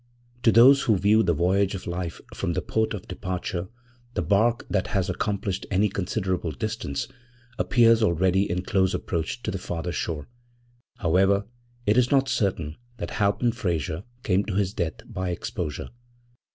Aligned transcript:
To 0.41 0.51
those 0.51 0.81
who 0.81 0.97
view 0.97 1.21
the 1.21 1.31
voyage 1.35 1.75
of 1.75 1.85
life 1.85 2.19
from 2.33 2.53
the 2.53 2.61
port 2.63 2.95
of 2.95 3.07
departure 3.07 3.67
the 4.15 4.23
bark 4.23 4.65
that 4.67 4.87
has 4.87 5.11
accomplished 5.11 5.67
any 5.69 5.89
considerable 5.89 6.49
distance 6.53 7.07
appears 7.59 8.01
already 8.01 8.49
in 8.49 8.63
close 8.63 8.95
approach 8.95 9.43
to 9.43 9.51
the 9.51 9.59
farther 9.59 9.91
shore. 9.91 10.27
However, 10.97 11.45
it 11.85 11.97
is 11.99 12.09
not 12.09 12.29
certain 12.29 12.77
that 12.97 13.11
Halpin 13.11 13.51
Frayser 13.51 14.03
came 14.23 14.43
to 14.45 14.55
his 14.55 14.73
death 14.73 15.01
by 15.05 15.29
exposure. 15.29 15.89